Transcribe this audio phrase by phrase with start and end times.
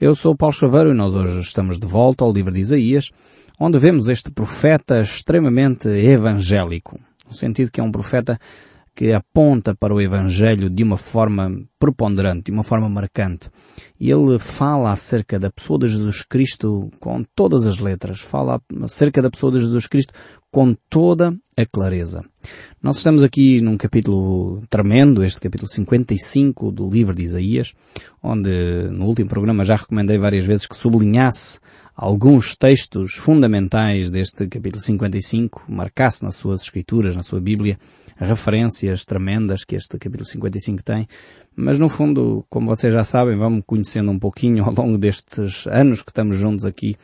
[0.00, 3.12] Eu sou Paulo Chaveiro e nós hoje estamos de volta ao livro de Isaías,
[3.60, 6.98] onde vemos este profeta extremamente evangélico.
[7.24, 8.36] No sentido que é um profeta
[8.92, 13.48] que aponta para o Evangelho de uma forma preponderante, de uma forma marcante.
[13.98, 18.20] E ele fala acerca da pessoa de Jesus Cristo com todas as letras.
[18.20, 20.12] Fala acerca da pessoa de Jesus Cristo
[20.50, 22.24] com toda a clareza.
[22.84, 27.72] Nós estamos aqui num capítulo tremendo, este capítulo 55 do livro de Isaías,
[28.22, 31.60] onde no último programa já recomendei várias vezes que sublinhasse
[31.96, 37.78] alguns textos fundamentais deste capítulo 55, marcasse nas suas escrituras, na sua Bíblia,
[38.18, 41.06] referências tremendas que este capítulo 55 tem,
[41.56, 46.02] mas no fundo, como vocês já sabem, vamos conhecendo um pouquinho ao longo destes anos
[46.02, 46.96] que estamos juntos aqui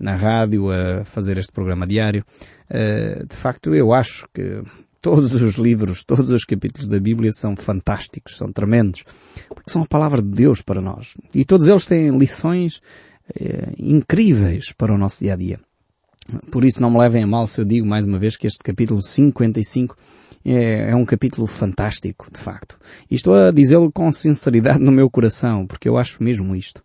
[0.00, 2.24] na rádio a fazer este programa diário.
[2.70, 4.62] Eh, de facto, eu acho que
[5.00, 9.04] todos os livros, todos os capítulos da Bíblia são fantásticos, são tremendos,
[9.48, 11.14] porque são a palavra de Deus para nós.
[11.34, 12.80] E todos eles têm lições
[13.34, 15.60] eh, incríveis para o nosso dia a dia.
[16.50, 18.58] Por isso não me levem a mal se eu digo mais uma vez que este
[18.58, 19.96] capítulo 55
[20.46, 22.78] é, é um capítulo fantástico, de facto.
[23.10, 26.82] E estou a dizê-lo com sinceridade no meu coração, porque eu acho mesmo isto.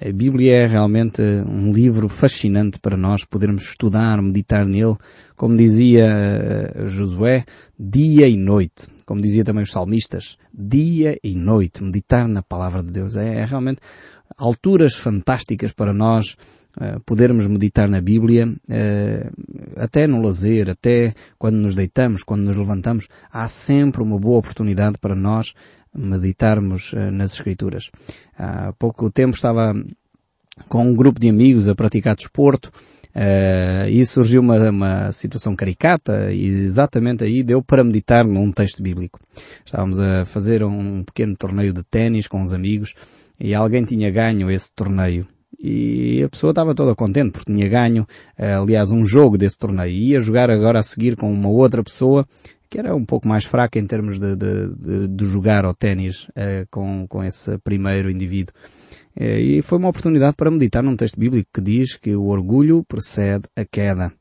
[0.00, 4.96] A Bíblia é realmente um livro fascinante para nós podermos estudar, meditar nele,
[5.36, 7.44] como dizia uh, Josué,
[7.78, 8.88] dia e noite.
[9.06, 13.14] Como dizia também os salmistas, dia e noite, meditar na palavra de Deus.
[13.16, 13.80] É, é realmente
[14.36, 16.36] alturas fantásticas para nós
[16.76, 19.30] uh, podermos meditar na Bíblia, uh,
[19.76, 24.98] até no lazer, até quando nos deitamos, quando nos levantamos, há sempre uma boa oportunidade
[24.98, 25.54] para nós
[25.94, 27.90] meditarmos uh, nas Escrituras.
[28.38, 29.72] Há pouco tempo estava
[30.68, 32.70] com um grupo de amigos a praticar desporto
[33.14, 38.82] Uh, e surgiu uma, uma situação caricata e exatamente aí deu para meditar num texto
[38.82, 39.20] bíblico.
[39.64, 42.92] Estávamos a fazer um pequeno torneio de ténis com os amigos
[43.38, 45.26] e alguém tinha ganho esse torneio.
[45.58, 49.90] E a pessoa estava toda contente porque tinha ganho, eh, aliás, um jogo desse torneio.
[49.90, 52.26] E ia jogar agora a seguir com uma outra pessoa
[52.74, 56.24] que era um pouco mais fraca em termos de, de, de, de jogar ao ténis
[56.30, 58.52] uh, com, com esse primeiro indivíduo.
[59.16, 62.82] Uh, e foi uma oportunidade para meditar num texto bíblico que diz que o orgulho
[62.82, 64.12] precede a queda.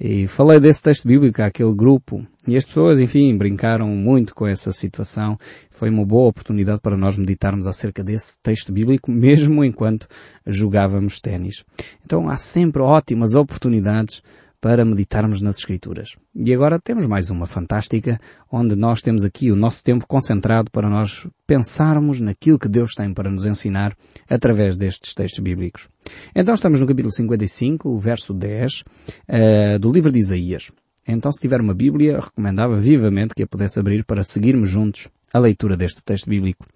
[0.00, 4.72] E falei desse texto bíblico àquele grupo e as pessoas, enfim, brincaram muito com essa
[4.72, 5.36] situação.
[5.70, 10.06] Foi uma boa oportunidade para nós meditarmos acerca desse texto bíblico, mesmo enquanto
[10.46, 11.64] jogávamos ténis.
[12.04, 14.22] Então há sempre ótimas oportunidades
[14.60, 16.16] para meditarmos nas Escrituras.
[16.34, 18.20] E agora temos mais uma fantástica,
[18.50, 23.12] onde nós temos aqui o nosso tempo concentrado para nós pensarmos naquilo que Deus tem
[23.14, 23.96] para nos ensinar
[24.28, 25.88] através destes textos bíblicos.
[26.34, 28.84] Então estamos no capítulo 55, o verso 10, uh,
[29.28, 30.72] eh, do livro de Isaías.
[31.06, 35.38] Então se tiver uma Bíblia, recomendava vivamente que a pudesse abrir para seguirmos juntos a
[35.38, 36.66] leitura deste texto bíblico.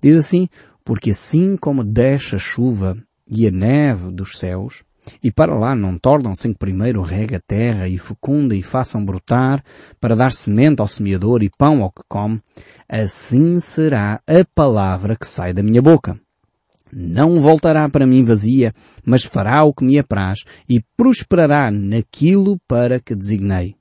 [0.00, 0.48] Diz assim,
[0.84, 4.84] porque assim como desce a chuva e a neve dos céus,
[5.22, 9.04] e para lá não tornam sem que primeiro rega a terra e fecunda e façam
[9.04, 9.62] brotar,
[10.00, 12.40] para dar semente ao semeador e pão ao que come,
[12.88, 16.18] assim será a palavra que sai da minha boca.
[16.92, 18.72] Não voltará para mim vazia,
[19.04, 23.74] mas fará o que me apraz e prosperará naquilo para que designei.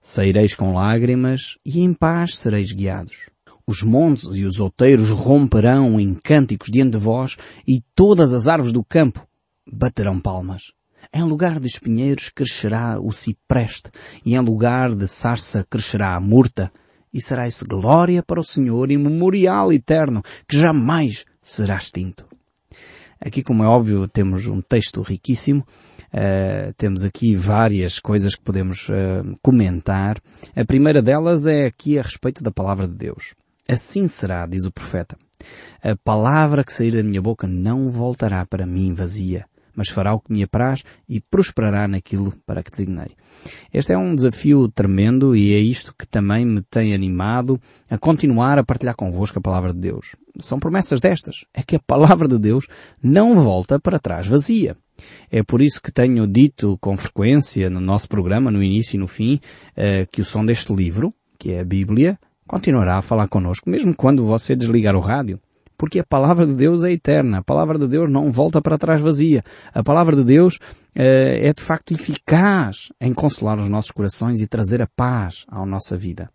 [0.00, 3.30] Saireis com lágrimas e em paz sereis guiados.
[3.66, 7.36] Os montes e os outeiros romperão em cânticos diante de vós
[7.66, 9.26] e todas as árvores do campo
[9.66, 10.72] baterão palmas.
[11.12, 13.90] Em lugar de espinheiros crescerá o cipreste,
[14.24, 16.70] e em lugar de sarça crescerá a murta,
[17.12, 22.28] e será isso glória para o Senhor e memorial eterno, que jamais será extinto.
[23.20, 25.66] Aqui, como é óbvio, temos um texto riquíssimo,
[26.06, 30.18] uh, temos aqui várias coisas que podemos uh, comentar.
[30.56, 33.34] A primeira delas é aqui a respeito da palavra de Deus.
[33.68, 35.18] Assim será, diz o profeta.
[35.82, 39.44] A palavra que sair da minha boca não voltará para mim vazia,
[39.80, 43.16] mas fará o que me apraz e prosperará naquilo para que designei.
[43.72, 47.58] Este é um desafio tremendo e é isto que também me tem animado
[47.88, 50.16] a continuar a partilhar convosco a palavra de Deus.
[50.38, 51.46] São promessas destas.
[51.54, 52.66] É que a palavra de Deus
[53.02, 54.76] não volta para trás vazia.
[55.30, 59.08] É por isso que tenho dito com frequência no nosso programa, no início e no
[59.08, 59.40] fim,
[59.74, 63.96] eh, que o som deste livro, que é a Bíblia, continuará a falar connosco, mesmo
[63.96, 65.40] quando você desligar o rádio
[65.80, 67.38] porque a palavra de Deus é eterna.
[67.38, 69.42] A palavra de Deus não volta para trás vazia.
[69.72, 70.58] A palavra de Deus
[70.94, 75.64] eh, é de facto eficaz em consolar os nossos corações e trazer a paz à
[75.64, 76.30] nossa vida.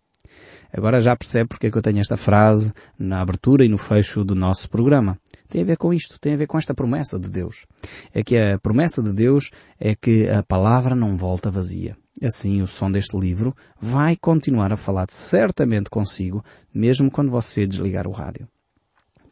[0.72, 4.24] Agora já percebe porque é que eu tenho esta frase na abertura e no fecho
[4.24, 5.16] do nosso programa.
[5.48, 7.66] Tem a ver com isto, tem a ver com esta promessa de Deus.
[8.12, 11.96] É que a promessa de Deus é que a palavra não volta vazia.
[12.20, 16.44] Assim, o som deste livro vai continuar a falar certamente consigo,
[16.74, 18.48] mesmo quando você desligar o rádio.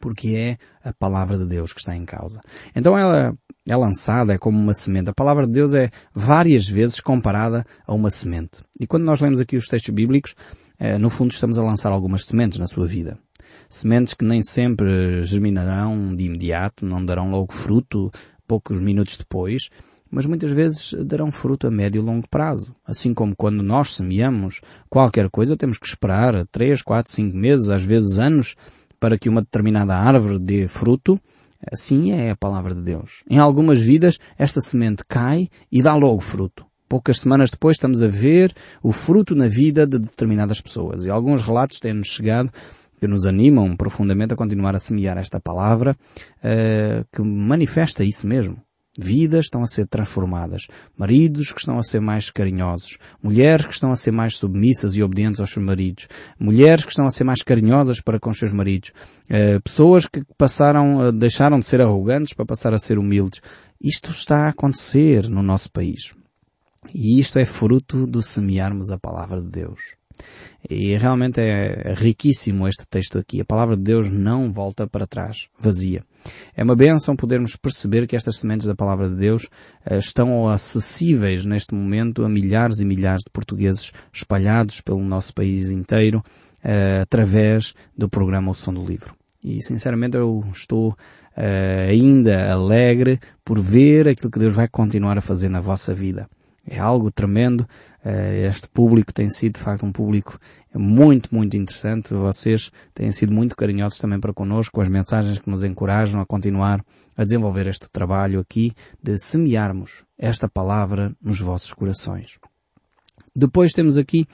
[0.05, 0.57] Porque é
[0.87, 2.39] a palavra de Deus que está em causa.
[2.75, 3.35] Então ela
[3.67, 5.09] é lançada, é como uma semente.
[5.09, 8.61] A palavra de Deus é várias vezes comparada a uma semente.
[8.79, 10.35] E quando nós lemos aqui os textos bíblicos,
[10.77, 13.17] eh, no fundo estamos a lançar algumas sementes na sua vida.
[13.67, 18.11] Sementes que nem sempre germinarão de imediato, não darão logo fruto
[18.47, 19.69] poucos minutos depois,
[20.11, 22.75] mas muitas vezes darão fruto a médio e longo prazo.
[22.85, 27.83] Assim como quando nós semeamos qualquer coisa, temos que esperar 3, 4, 5 meses, às
[27.83, 28.55] vezes anos,
[29.05, 31.19] para que uma determinada árvore dê fruto,
[31.71, 33.23] assim é a palavra de Deus.
[33.29, 36.65] Em algumas vidas, esta semente cai e dá logo fruto.
[36.89, 41.05] Poucas semanas depois estamos a ver o fruto na vida de determinadas pessoas.
[41.05, 42.51] E alguns relatos têm-nos chegado
[42.99, 45.95] que nos animam profundamente a continuar a semear esta palavra,
[46.39, 48.57] uh, que manifesta isso mesmo.
[48.97, 50.67] Vidas estão a ser transformadas.
[50.97, 52.97] Maridos que estão a ser mais carinhosos.
[53.21, 56.07] Mulheres que estão a ser mais submissas e obedientes aos seus maridos.
[56.39, 58.91] Mulheres que estão a ser mais carinhosas para com os seus maridos.
[59.29, 63.41] Uh, pessoas que passaram, uh, deixaram de ser arrogantes para passar a ser humildes.
[63.81, 66.13] Isto está a acontecer no nosso país.
[66.93, 69.79] E isto é fruto do semearmos a palavra de Deus.
[70.69, 73.41] E realmente é riquíssimo este texto aqui.
[73.41, 76.03] A palavra de Deus não volta para trás, vazia.
[76.55, 81.45] É uma benção podermos perceber que estas sementes da palavra de Deus uh, estão acessíveis
[81.45, 86.23] neste momento a milhares e milhares de portugueses espalhados pelo nosso país inteiro
[86.63, 89.13] uh, através do programa O Som do Livro.
[89.43, 95.21] E sinceramente eu estou uh, ainda alegre por ver aquilo que Deus vai continuar a
[95.21, 96.27] fazer na vossa vida.
[96.67, 97.67] É algo tremendo.
[98.03, 100.39] Eh, este público tem sido, de facto, um público
[100.73, 102.13] muito, muito interessante.
[102.13, 106.83] Vocês têm sido muito carinhosos também para connosco, as mensagens que nos encorajam a continuar
[107.15, 112.39] a desenvolver este trabalho aqui de semearmos esta palavra nos vossos corações.
[113.35, 114.25] Depois temos aqui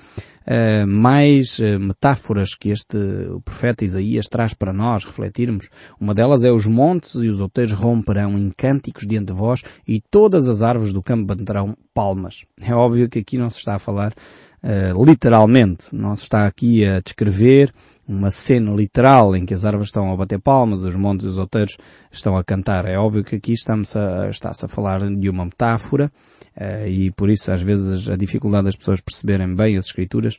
[0.41, 2.97] uh, mais uh, metáforas que este
[3.43, 5.69] profeta Isaías traz para nós refletirmos.
[5.99, 10.01] Uma delas é os montes e os outeiros romperão em cânticos diante de vós e
[10.01, 12.45] todas as árvores do campo baterão palmas.
[12.61, 14.13] É óbvio que aqui não se está a falar
[14.63, 17.73] uh, literalmente, não se está aqui a descrever
[18.07, 21.37] uma cena literal em que as árvores estão a bater palmas, os montes e os
[21.37, 21.77] outeiros
[22.11, 22.85] estão a cantar.
[22.85, 26.11] É óbvio que aqui estamos a, está-se a falar de uma metáfora
[26.57, 30.37] uh, e por isso às vezes a dificuldade das pessoas perceberem bem as escrituras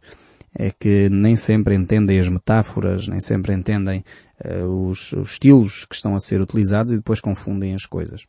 [0.54, 4.04] é que nem sempre entendem as metáforas, nem sempre entendem
[4.44, 8.26] uh, os, os estilos que estão a ser utilizados e depois confundem as coisas.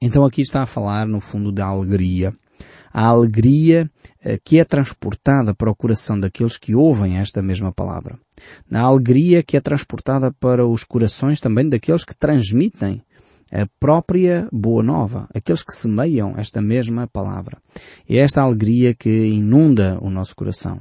[0.00, 2.32] Então aqui está a falar no fundo da alegria,
[2.92, 3.90] a alegria
[4.24, 8.18] uh, que é transportada para o coração daqueles que ouvem esta mesma palavra.
[8.70, 13.02] Na alegria que é transportada para os corações também daqueles que transmitem
[13.52, 17.58] a própria boa nova, aqueles que semeiam esta mesma palavra.
[18.08, 20.80] É esta alegria que inunda o nosso coração.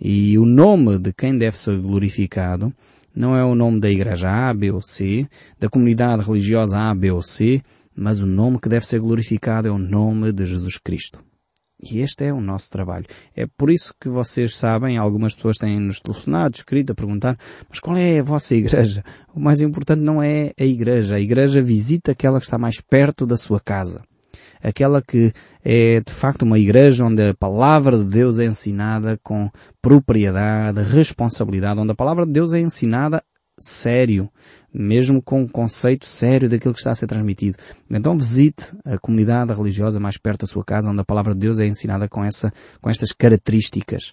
[0.00, 2.72] E o nome de quem deve ser glorificado
[3.14, 5.26] não é o nome da igreja A, B ou C,
[5.58, 7.62] da comunidade religiosa A, B ou C,
[7.96, 11.18] mas o nome que deve ser glorificado é o nome de Jesus Cristo.
[11.82, 13.04] E este é o nosso trabalho.
[13.34, 17.38] É por isso que vocês sabem, algumas pessoas têm nos telefonado, escrito, a perguntar,
[17.68, 19.04] mas qual é a vossa igreja?
[19.34, 21.16] O mais importante não é a igreja.
[21.16, 24.02] A igreja visita aquela que está mais perto da sua casa.
[24.62, 25.32] Aquela que
[25.62, 29.50] é de facto uma igreja onde a palavra de Deus é ensinada com
[29.82, 33.22] propriedade, responsabilidade, onde a palavra de Deus é ensinada
[33.58, 34.30] sério,
[34.72, 37.58] mesmo com o conceito sério daquilo que está a ser transmitido.
[37.90, 41.58] Então visite a comunidade religiosa mais perto da sua casa, onde a palavra de Deus
[41.58, 44.12] é ensinada com essa, com estas características.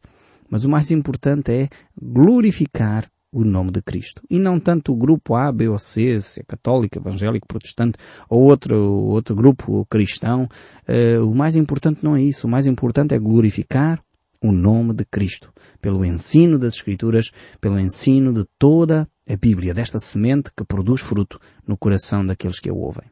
[0.50, 1.70] Mas o mais importante é
[2.00, 4.22] glorificar o nome de Cristo.
[4.30, 7.98] E não tanto o grupo A, B ou C, se é católico, evangélico, protestante,
[8.30, 10.48] ou outro, outro grupo cristão.
[10.88, 12.46] Uh, o mais importante não é isso.
[12.46, 14.00] O mais importante é glorificar
[14.44, 15.52] o nome de Cristo.
[15.82, 17.32] Pelo ensino das Escrituras,
[17.62, 22.70] pelo ensino de toda a Bíblia, desta semente que produz fruto no coração daqueles que
[22.70, 23.10] a ouvem.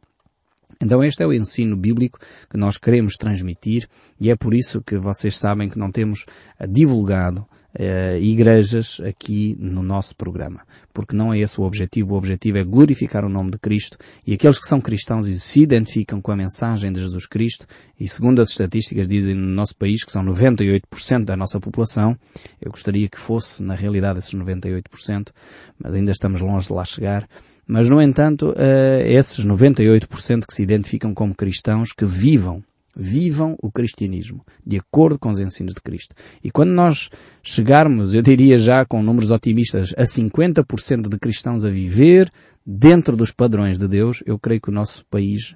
[0.82, 2.20] Então este é o ensino bíblico
[2.50, 3.88] que nós queremos transmitir
[4.20, 6.26] e é por isso que vocês sabem que não temos
[6.70, 7.48] divulgado
[7.80, 10.62] uh, igrejas aqui no nosso programa.
[10.94, 12.14] Porque não é esse o objetivo.
[12.14, 15.62] O objetivo é glorificar o nome de Cristo e aqueles que são cristãos e se
[15.62, 17.66] identificam com a mensagem de Jesus Cristo
[18.00, 22.18] e segundo as estatísticas dizem no nosso país que são 98% da nossa população,
[22.60, 25.30] eu gostaria que fosse na realidade esses 98%,
[25.78, 27.28] mas ainda estamos longe de lá chegar.
[27.68, 32.64] Mas no entanto, uh, esses 98% que se identificam como cristãos que vivam
[32.96, 36.16] Vivam o cristianismo de acordo com os ensinos de Cristo.
[36.44, 37.10] E quando nós
[37.42, 42.32] chegarmos, eu diria já com números otimistas, a 50% de cristãos a viver
[42.66, 45.56] dentro dos padrões de Deus, eu creio que o nosso país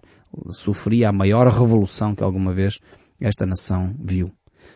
[0.50, 2.80] sofria a maior revolução que alguma vez
[3.20, 4.32] esta nação viu.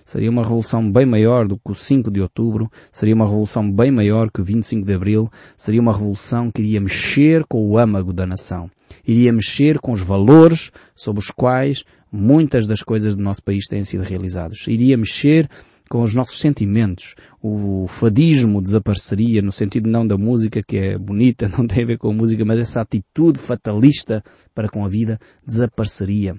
[0.05, 3.91] seria uma revolução bem maior do que o 5 de outubro, seria uma revolução bem
[3.91, 8.13] maior que o 25 de abril, seria uma revolução que iria mexer com o âmago
[8.13, 8.69] da nação,
[9.05, 13.83] iria mexer com os valores sobre os quais muitas das coisas do nosso país têm
[13.83, 15.49] sido realizadas, iria mexer
[15.89, 17.15] com os nossos sentimentos.
[17.41, 21.97] O fadismo desapareceria no sentido não da música que é bonita, não tem a ver
[21.97, 24.23] com a música, mas essa atitude fatalista
[24.53, 26.37] para com a vida desapareceria.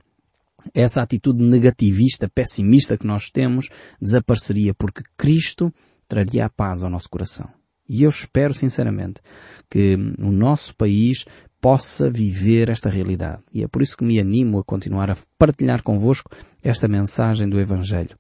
[0.75, 3.69] Essa atitude negativista, pessimista que nós temos
[4.01, 5.73] desapareceria porque Cristo
[6.07, 7.49] traria a paz ao nosso coração.
[7.89, 9.21] E eu espero sinceramente
[9.69, 11.25] que o nosso país
[11.61, 13.43] possa viver esta realidade.
[13.53, 16.31] E é por isso que me animo a continuar a partilhar convosco
[16.63, 18.17] esta mensagem do Evangelho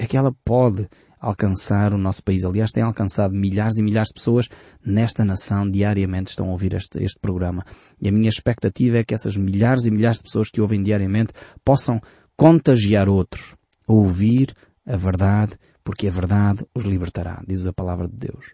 [0.00, 0.88] é que ela pode
[1.20, 2.44] alcançar o nosso país.
[2.44, 4.48] Aliás, tem alcançado milhares e milhares de pessoas
[4.82, 7.62] nesta nação diariamente estão a ouvir este, este programa.
[8.00, 11.34] E a minha expectativa é que essas milhares e milhares de pessoas que ouvem diariamente
[11.62, 12.00] possam
[12.34, 13.54] contagiar outros
[13.86, 14.54] ouvir
[14.86, 15.58] a verdade,
[15.90, 18.52] porque a verdade os libertará, diz a palavra de Deus.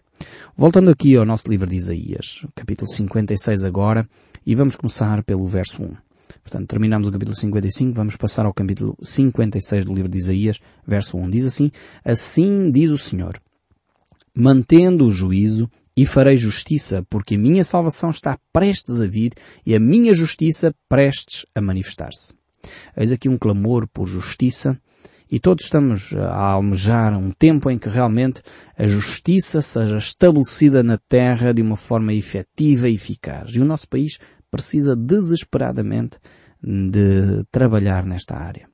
[0.57, 4.09] Voltando aqui ao nosso livro de Isaías, capítulo 56 agora,
[4.43, 5.95] e vamos começar pelo verso 1.
[6.41, 11.15] Portanto, terminamos o capítulo 55, vamos passar ao capítulo 56 do livro de Isaías, verso
[11.15, 11.29] 1.
[11.29, 11.69] Diz assim,
[12.03, 13.39] Assim diz o Senhor,
[14.35, 19.75] mantendo o juízo e farei justiça, porque a minha salvação está prestes a vir e
[19.75, 22.33] a minha justiça prestes a manifestar-se.
[22.97, 24.75] Eis aqui um clamor por justiça
[25.29, 28.41] e todos estamos a almejar um tempo em que realmente
[28.77, 33.51] a justiça seja estabelecida na terra de uma forma efetiva e eficaz.
[33.51, 34.17] E o nosso país
[34.49, 36.17] precisa desesperadamente
[36.63, 38.67] de trabalhar nesta área.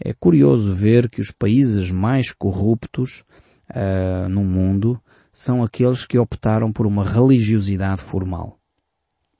[0.00, 3.24] É curioso ver que os países mais corruptos
[3.70, 5.00] uh, no mundo
[5.32, 8.57] são aqueles que optaram por uma religiosidade formal.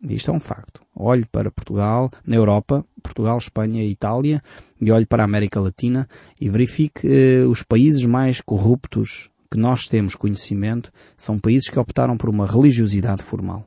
[0.03, 0.81] Isto é um facto.
[0.95, 4.41] Olhe para Portugal, na Europa, Portugal, Espanha e Itália,
[4.81, 6.09] e olhe para a América Latina
[6.41, 12.17] e verifique uh, os países mais corruptos que nós temos conhecimento são países que optaram
[12.17, 13.67] por uma religiosidade formal.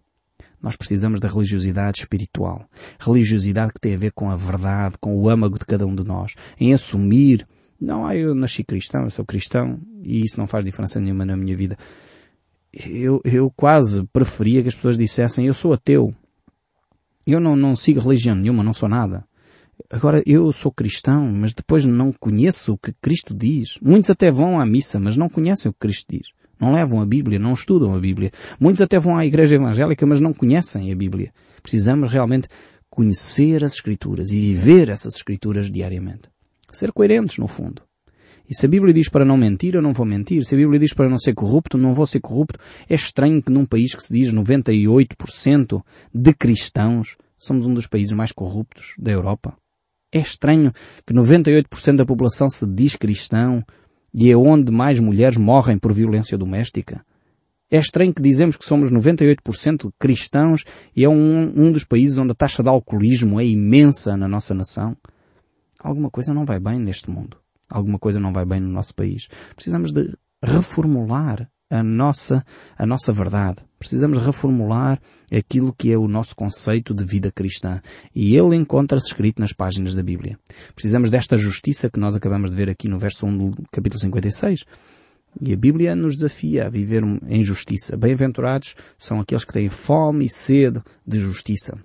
[0.61, 2.65] Nós precisamos da religiosidade espiritual.
[2.99, 6.03] Religiosidade que tem a ver com a verdade, com o âmago de cada um de
[6.03, 6.35] nós.
[6.59, 7.47] Em assumir,
[7.79, 11.35] não, ah, eu nasci cristão, eu sou cristão e isso não faz diferença nenhuma na
[11.35, 11.75] minha vida.
[12.71, 16.13] Eu, eu quase preferia que as pessoas dissessem, eu sou ateu.
[17.25, 19.23] Eu não, não sigo religião nenhuma, não sou nada.
[19.89, 23.77] Agora, eu sou cristão, mas depois não conheço o que Cristo diz.
[23.81, 26.29] Muitos até vão à missa, mas não conhecem o que Cristo diz.
[26.59, 28.31] Não levam a Bíblia, não estudam a Bíblia.
[28.59, 31.33] Muitos até vão à igreja evangélica, mas não conhecem a Bíblia.
[31.61, 32.47] Precisamos realmente
[32.89, 36.29] conhecer as Escrituras e viver essas Escrituras diariamente.
[36.71, 37.81] Ser coerentes, no fundo.
[38.51, 40.43] E se a Bíblia diz para não mentir, eu não vou mentir.
[40.43, 42.59] Se a Bíblia diz para não ser corrupto, não vou ser corrupto.
[42.89, 45.81] É estranho que num país que se diz 98%
[46.13, 49.55] de cristãos, somos um dos países mais corruptos da Europa.
[50.11, 50.73] É estranho
[51.07, 53.63] que 98% da população se diz cristão,
[54.13, 57.05] e é onde mais mulheres morrem por violência doméstica.
[57.71, 62.33] É estranho que dizemos que somos 98% cristãos e é um, um dos países onde
[62.33, 64.97] a taxa de alcoolismo é imensa na nossa nação.
[65.79, 67.40] Alguma coisa não vai bem neste mundo.
[67.71, 69.27] Alguma coisa não vai bem no nosso país.
[69.55, 70.13] Precisamos de
[70.43, 72.45] reformular a nossa,
[72.77, 73.63] a nossa verdade.
[73.79, 74.99] Precisamos reformular
[75.31, 77.81] aquilo que é o nosso conceito de vida cristã.
[78.13, 80.37] E ele encontra-se escrito nas páginas da Bíblia.
[80.75, 84.65] Precisamos desta justiça que nós acabamos de ver aqui no verso 1 do capítulo 56.
[85.39, 87.95] E a Bíblia nos desafia a viver em justiça.
[87.95, 91.77] Bem-aventurados são aqueles que têm fome e sede de justiça.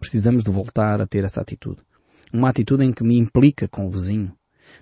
[0.00, 1.78] Precisamos de voltar a ter essa atitude.
[2.32, 4.32] Uma atitude em que me implica com o vizinho.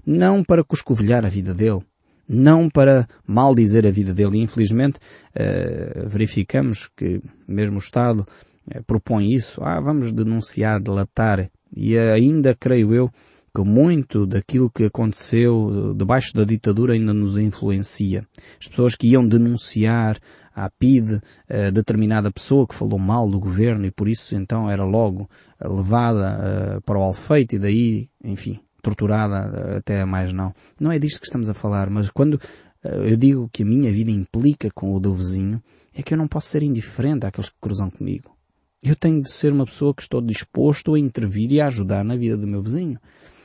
[0.04, 1.82] Não para coscovilhar a vida dele,
[2.28, 4.38] não para mal dizer a vida dele.
[4.38, 8.26] E, infelizmente, uh, verificamos que mesmo o Estado
[8.66, 9.62] uh, propõe isso.
[9.62, 11.50] Ah, vamos denunciar, delatar.
[11.74, 13.10] E ainda creio eu
[13.54, 18.26] que muito daquilo que aconteceu debaixo da ditadura ainda nos influencia.
[18.58, 20.18] As pessoas que iam denunciar
[20.54, 24.84] à PIDE uh, determinada pessoa que falou mal do governo e por isso então era
[24.84, 25.28] logo
[25.60, 30.52] levada para o alfeite e daí, enfim, torturada até mais não.
[30.78, 32.38] Não é disto que estamos a falar, mas quando
[32.84, 35.62] eh, eu digo que a minha vida implica com o do vizinho,
[35.94, 38.36] é que eu não posso ser indiferente àqueles que cruzam comigo.
[38.82, 42.16] Eu tenho de ser uma pessoa que estou disposto a intervir e a ajudar na
[42.16, 42.98] vida do meu vizinho.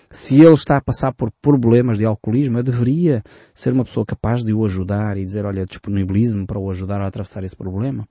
[0.09, 3.21] Se ele está a passar por problemas de alcoolismo, eu deveria
[3.53, 7.07] ser uma pessoa capaz de o ajudar e dizer, olha, disponibilize-me para o ajudar a
[7.07, 8.07] atravessar esse problema.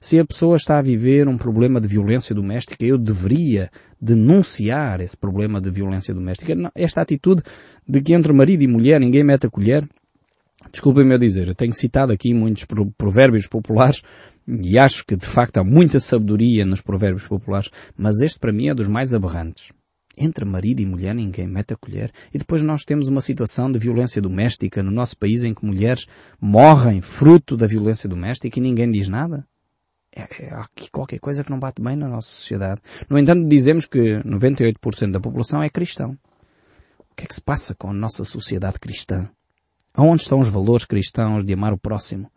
[0.00, 5.16] Se a pessoa está a viver um problema de violência doméstica, eu deveria denunciar esse
[5.16, 6.54] problema de violência doméstica.
[6.74, 7.42] Esta atitude
[7.86, 9.88] de que entre marido e mulher ninguém mete a colher,
[10.70, 14.02] desculpem-me a dizer, eu tenho citado aqui muitos provérbios populares
[14.46, 18.68] e acho que de facto há muita sabedoria nos provérbios populares, mas este para mim
[18.68, 19.70] é dos mais aberrantes.
[20.16, 22.12] entre marido e mulher ninguém mete a colher.
[22.32, 26.06] E depois nós temos uma situação de violência doméstica no nosso país em que mulheres
[26.40, 29.46] morrem fruto da violência doméstica e ninguém diz nada.
[30.14, 32.80] É, é, há aqui qualquer coisa que não bate bem na nossa sociedade.
[33.08, 36.18] No entanto, dizemos que 98% da população é cristão.
[36.98, 39.28] O que é que se passa com a nossa sociedade cristã?
[39.94, 42.30] Aonde estão os valores cristãos de amar o próximo?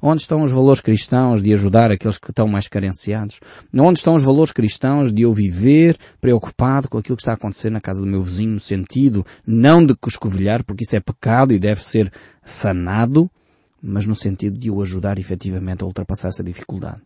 [0.00, 3.40] Onde estão os valores cristãos de ajudar aqueles que estão mais carenciados?
[3.74, 7.70] Onde estão os valores cristãos de eu viver preocupado com aquilo que está a acontecer
[7.70, 11.58] na casa do meu vizinho, no sentido não de coscovilhar, porque isso é pecado e
[11.58, 12.12] deve ser
[12.44, 13.30] sanado,
[13.82, 17.02] mas no sentido de o ajudar efetivamente a ultrapassar essa dificuldade.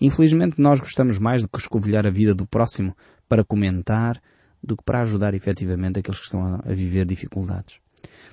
[0.00, 2.96] Infelizmente nós gostamos mais de coscovilhar a vida do próximo
[3.28, 4.20] para comentar
[4.62, 7.78] do que para ajudar efetivamente aqueles que estão a, viver dificuldades.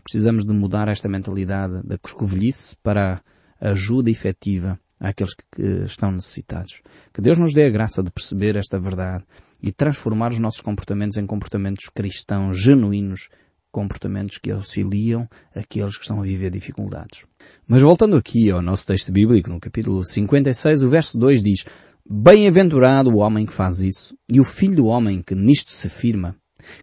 [0.04, 3.22] Precisamos de mudar esta mentalidade da coscovilhice para
[3.60, 6.82] ajuda efetiva àqueles que estão necessitados.
[7.14, 9.24] Que Deus nos dê a graça de perceber esta verdade
[9.62, 13.30] e transformar os nossos comportamentos em comportamentos cristãos genuínos,
[13.72, 17.26] comportamentos que auxiliam aqueles que estão a viver dificuldades.
[17.68, 21.66] Mas voltando aqui ao nosso texto bíblico, no capítulo 56, o verso 2 diz
[22.10, 26.36] Bem-aventurado o homem que faz isso, e o filho do homem que nisto se firma,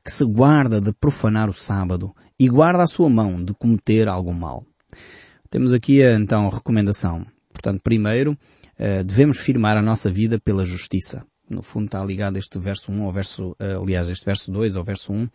[0.04, 4.32] que se guarda de profanar o sábado e guarda a sua mão de cometer algum
[4.32, 4.64] mal.
[5.50, 7.26] Temos aqui então a recomendação.
[7.52, 8.36] Portanto, primeiro,
[8.78, 11.26] eh, devemos firmar a nossa vida pela justiça.
[11.48, 14.82] No fundo está ligado este verso 1 ao verso, eh, aliás, este verso 2 ao
[14.82, 15.28] verso 1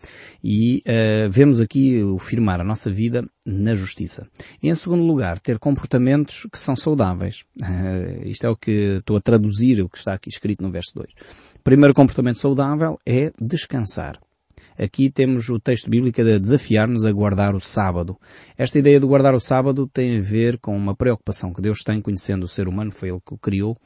[0.43, 4.27] e uh, vemos aqui o firmar a nossa vida na justiça.
[4.61, 7.45] E em segundo lugar, ter comportamentos que são saudáveis.
[7.61, 10.91] Uh, isto é o que estou a traduzir, o que está aqui escrito no verso
[10.95, 11.07] 2.
[11.63, 14.19] Primeiro comportamento saudável é descansar.
[14.81, 18.17] Aqui temos o texto bíblico a desafiar-nos a guardar o sábado.
[18.57, 22.01] Esta ideia de guardar o sábado tem a ver com uma preocupação que Deus tem
[22.01, 23.77] conhecendo o ser humano, foi Ele que o criou,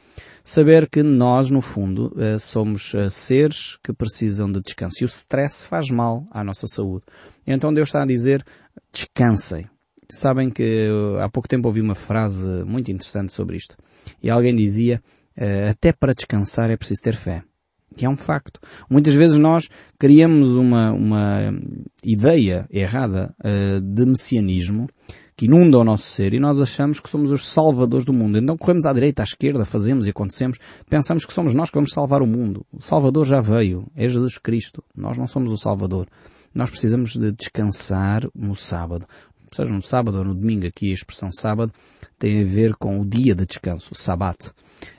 [0.41, 5.03] saber que nós, no fundo, eh, somos eh, seres que precisam de descanso.
[5.03, 7.03] E o stress faz mal à nossa saúde.
[7.45, 8.41] Então Deus está a dizer,
[8.93, 9.67] descansem.
[10.09, 13.75] Sabem que eh, há pouco tempo ouvi uma frase muito interessante sobre isto.
[14.23, 15.01] E alguém dizia,
[15.69, 17.43] até para descansar é preciso ter fé
[17.95, 18.59] que é um facto.
[18.89, 21.53] Muitas vezes nós criamos uma, uma
[22.03, 24.87] ideia errada uh, de messianismo
[25.37, 28.37] que inunda o nosso ser e nós achamos que somos os salvadores do mundo.
[28.37, 30.57] Então corremos à direita, à esquerda, fazemos e acontecemos,
[30.89, 32.65] pensamos que somos nós que vamos salvar o mundo.
[32.71, 34.81] O Salvador já veio, é Jesus Cristo.
[34.95, 36.07] Nós não somos o Salvador.
[36.53, 39.05] Nós precisamos de descansar no sábado
[39.55, 41.71] seja no sábado ou no domingo, aqui a expressão sábado
[42.19, 44.51] tem a ver com o dia de descanso, o sabat.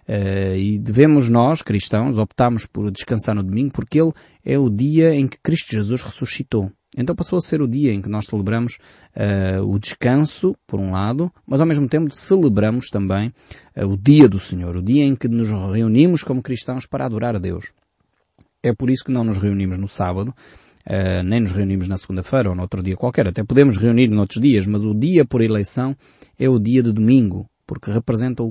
[0.09, 4.13] Uh, e devemos nós, cristãos, optamos por descansar no domingo porque ele
[4.45, 6.71] é o dia em que Cristo Jesus ressuscitou.
[6.97, 8.79] Então passou a ser o dia em que nós celebramos
[9.15, 13.33] uh, o descanso, por um lado, mas ao mesmo tempo celebramos também
[13.77, 17.37] uh, o dia do Senhor, o dia em que nos reunimos como cristãos para adorar
[17.37, 17.73] a Deus.
[18.63, 20.35] É por isso que não nos reunimos no sábado,
[20.89, 23.27] Uh, nem nos reunimos na segunda-feira ou no outro dia qualquer.
[23.27, 25.97] Até podemos reunir noutros dias, mas o dia por eleição
[26.39, 28.43] é o dia de domingo, porque representa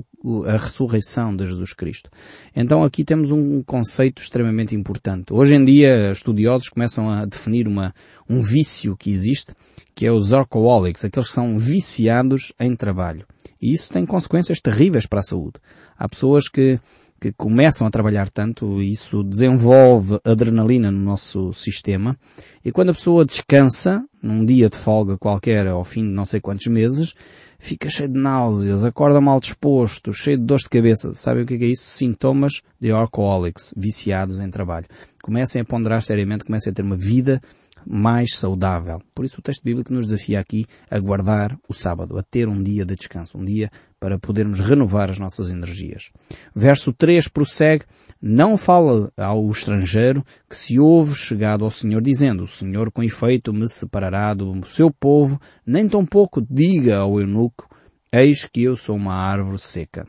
[0.46, 2.10] a ressurreição de Jesus Cristo.
[2.54, 5.32] Então aqui temos um conceito extremamente importante.
[5.32, 7.94] Hoje em dia, estudiosos começam a definir uma,
[8.28, 9.54] um vício que existe,
[9.94, 13.26] que é os alcoholics, aqueles que são viciados em trabalho.
[13.60, 15.54] E isso tem consequências terríveis para a saúde.
[15.98, 16.78] Há pessoas que
[17.20, 22.16] que começam a trabalhar tanto, isso desenvolve adrenalina no nosso sistema.
[22.64, 26.40] E quando a pessoa descansa, num dia de folga qualquer, ao fim de não sei
[26.40, 27.14] quantos meses,
[27.58, 31.14] fica cheio de náuseas, acorda mal disposto, cheio de dor de cabeça.
[31.14, 31.84] Sabe o que é isso?
[31.84, 34.86] Sintomas de alcoholics, viciados em trabalho.
[35.22, 37.40] Comecem a ponderar seriamente, comecem a ter uma vida
[37.86, 39.00] mais saudável.
[39.14, 42.62] Por isso o texto bíblico nos desafia aqui a guardar o sábado, a ter um
[42.62, 43.70] dia de descanso, um dia
[44.06, 46.12] para podermos renovar as nossas energias.
[46.54, 47.84] Verso 3 prossegue,
[48.22, 53.52] não fala ao estrangeiro que se ouve chegado ao Senhor dizendo, o Senhor com efeito
[53.52, 57.68] me separará do seu povo, nem tampouco diga ao eunuco,
[58.12, 60.06] eis que eu sou uma árvore seca.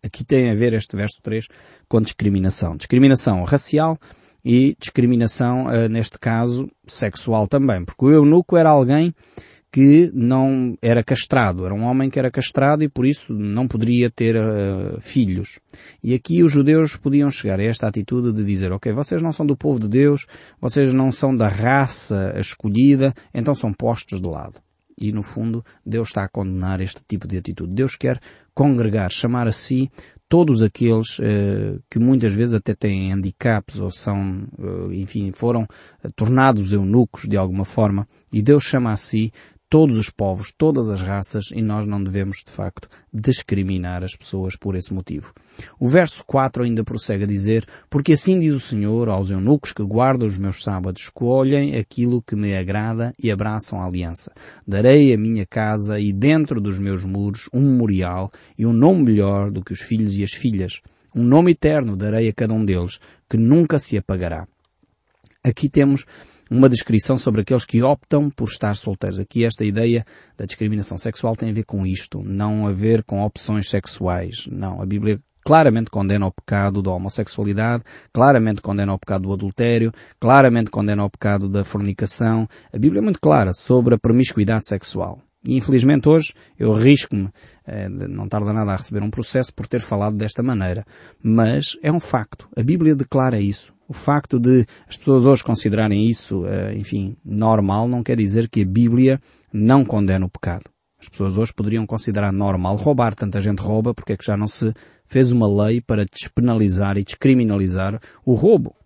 [0.00, 1.48] Aqui tem a ver este verso 3
[1.88, 2.76] com discriminação.
[2.76, 3.98] Discriminação racial,
[4.44, 9.12] e discriminação, uh, neste caso, sexual também, porque o eunuco era alguém
[9.70, 14.10] que não era castrado, era um homem que era castrado e por isso não poderia
[14.10, 15.60] ter uh, filhos.
[16.02, 19.44] E aqui os judeus podiam chegar a esta atitude de dizer, ok, vocês não são
[19.44, 20.26] do povo de Deus,
[20.60, 24.58] vocês não são da raça escolhida, então são postos de lado.
[25.00, 27.72] E no fundo, Deus está a condenar este tipo de atitude.
[27.72, 28.18] Deus quer
[28.54, 29.88] congregar, chamar a si
[30.28, 35.66] todos aqueles uh, que muitas vezes até têm handicaps ou são, uh, enfim, foram
[36.14, 39.32] tornados eunucos de alguma forma, e Deus chama a si
[39.68, 44.56] todos os povos, todas as raças e nós não devemos, de facto, discriminar as pessoas
[44.56, 45.32] por esse motivo.
[45.78, 49.82] O verso 4 ainda prossegue a dizer, porque assim diz o Senhor aos eunucos que
[49.82, 54.32] guardam os meus sábados, escolhem aquilo que me agrada e abraçam a aliança.
[54.66, 59.50] Darei a minha casa e dentro dos meus muros um memorial e um nome melhor
[59.50, 60.80] do que os filhos e as filhas.
[61.14, 64.46] Um nome eterno darei a cada um deles, que nunca se apagará.
[65.42, 66.04] Aqui temos
[66.50, 69.18] uma descrição sobre aqueles que optam por estar solteiros.
[69.18, 70.04] Aqui esta ideia
[70.36, 74.46] da discriminação sexual tem a ver com isto, não a ver com opções sexuais.
[74.50, 77.82] Não, a Bíblia claramente condena o pecado da homossexualidade,
[78.12, 82.46] claramente condena o pecado do adultério, claramente condena o pecado da fornicação.
[82.72, 85.20] A Bíblia é muito clara sobre a promiscuidade sexual.
[85.44, 87.30] E infelizmente hoje eu risco-me
[87.66, 90.84] eh, não tarda nada a receber um processo por ter falado desta maneira.
[91.22, 92.48] Mas é um facto.
[92.56, 93.72] A Bíblia declara isso.
[93.88, 98.60] O facto de as pessoas hoje considerarem isso, eh, enfim, normal, não quer dizer que
[98.60, 99.18] a Bíblia
[99.50, 100.64] não condena o pecado.
[101.00, 104.46] As pessoas hoje poderiam considerar normal roubar, tanta gente rouba, porque é que já não
[104.46, 104.74] se
[105.06, 108.76] fez uma lei para despenalizar e descriminalizar o roubo?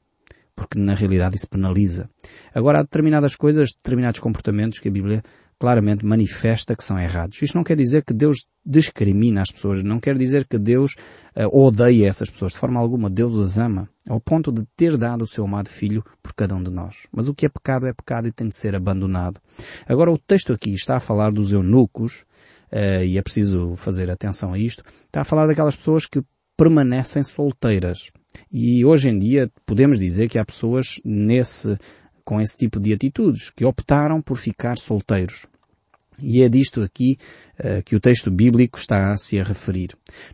[0.54, 2.08] Porque na realidade isso penaliza.
[2.54, 5.22] Agora há determinadas coisas, determinados comportamentos que a Bíblia
[5.62, 7.40] claramente manifesta que são errados.
[7.40, 10.96] Isto não quer dizer que Deus discrimina as pessoas, não quer dizer que Deus
[11.36, 12.52] uh, odeia essas pessoas.
[12.52, 16.04] De forma alguma, Deus as ama, ao ponto de ter dado o seu amado filho
[16.20, 17.06] por cada um de nós.
[17.12, 19.40] Mas o que é pecado é pecado e tem de ser abandonado.
[19.86, 22.24] Agora, o texto aqui está a falar dos eunucos,
[22.72, 26.24] uh, e é preciso fazer atenção a isto, está a falar daquelas pessoas que
[26.56, 28.10] permanecem solteiras.
[28.50, 31.78] E hoje em dia podemos dizer que há pessoas nesse
[32.24, 35.46] com esse tipo de atitudes, que optaram por ficar solteiros.
[36.18, 37.16] E é disto aqui
[37.58, 39.90] uh, que o texto bíblico está a se a referir.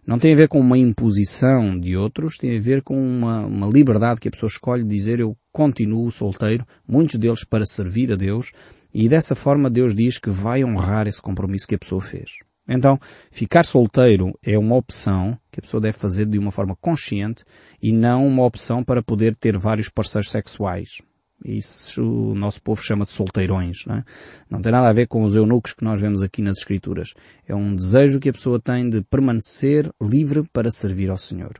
[0.06, 3.66] Não tem a ver com uma imposição de outros, tem a ver com uma, uma
[3.66, 8.52] liberdade que a pessoa escolhe dizer eu continuo solteiro, muitos deles para servir a Deus,
[8.92, 12.30] e dessa forma Deus diz que vai honrar esse compromisso que a pessoa fez.
[12.68, 12.98] Então,
[13.30, 17.42] ficar solteiro é uma opção que a pessoa deve fazer de uma forma consciente
[17.82, 20.98] e não uma opção para poder ter vários parceiros sexuais.
[21.44, 24.04] Isso o nosso povo chama de solteirões, não é?
[24.50, 27.14] Não tem nada a ver com os eunucos que nós vemos aqui nas Escrituras.
[27.46, 31.52] É um desejo que a pessoa tem de permanecer livre para servir ao Senhor.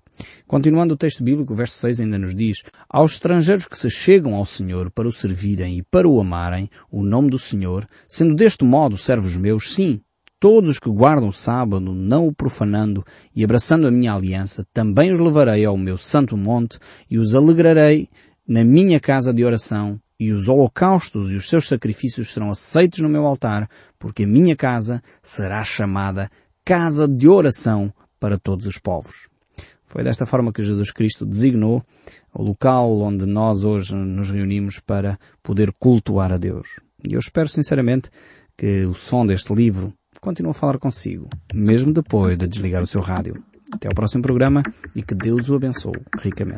[0.47, 4.35] Continuando o texto bíblico, o verso 6 ainda nos diz, aos estrangeiros que se chegam
[4.35, 8.64] ao Senhor para o servirem e para o amarem, o nome do Senhor, sendo deste
[8.64, 10.01] modo servos meus, sim,
[10.41, 15.12] todos os que guardam o sábado, não o profanando e abraçando a minha aliança, também
[15.12, 16.79] os levarei ao meu santo monte
[17.11, 18.09] e os alegrarei
[18.48, 23.08] na minha casa de oração e os holocaustos e os seus sacrifícios serão aceitos no
[23.08, 26.30] meu altar, porque a minha casa será chamada
[26.64, 29.28] casa de oração para todos os povos.
[29.87, 31.82] Foi desta forma que Jesus Cristo designou
[32.34, 36.80] o local onde nós hoje nos reunimos para poder cultuar a Deus.
[37.06, 38.11] E eu espero sinceramente
[38.56, 43.00] que o som deste livro continue a falar consigo, mesmo depois de desligar o seu
[43.00, 43.42] rádio.
[43.72, 44.62] Até ao próximo programa
[44.96, 46.56] e que Deus o abençoe ricamente.